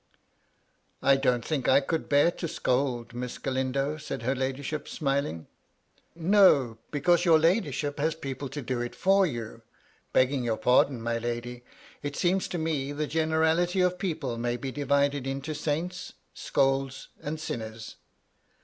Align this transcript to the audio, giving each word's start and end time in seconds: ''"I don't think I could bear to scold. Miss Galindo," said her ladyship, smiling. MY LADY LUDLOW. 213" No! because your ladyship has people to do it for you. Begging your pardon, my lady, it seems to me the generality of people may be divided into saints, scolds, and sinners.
''"I 1.03 1.15
don't 1.15 1.45
think 1.45 1.67
I 1.67 1.79
could 1.79 2.09
bear 2.09 2.31
to 2.31 2.47
scold. 2.47 3.13
Miss 3.13 3.37
Galindo," 3.37 3.97
said 3.97 4.23
her 4.23 4.33
ladyship, 4.33 4.87
smiling. 4.87 5.45
MY 6.15 6.21
LADY 6.23 6.31
LUDLOW. 6.31 6.41
213" 6.53 6.61
No! 6.71 6.77
because 6.89 7.23
your 7.25 7.37
ladyship 7.39 7.99
has 7.99 8.15
people 8.15 8.49
to 8.49 8.63
do 8.63 8.81
it 8.81 8.95
for 8.95 9.27
you. 9.27 9.61
Begging 10.11 10.43
your 10.43 10.57
pardon, 10.57 11.03
my 11.03 11.19
lady, 11.19 11.63
it 12.01 12.15
seems 12.15 12.47
to 12.47 12.57
me 12.57 12.91
the 12.91 13.05
generality 13.05 13.81
of 13.81 13.99
people 13.99 14.39
may 14.39 14.57
be 14.57 14.71
divided 14.71 15.27
into 15.27 15.53
saints, 15.53 16.13
scolds, 16.33 17.09
and 17.21 17.39
sinners. 17.39 17.97